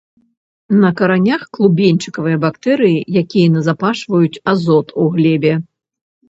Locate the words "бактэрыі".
2.45-2.97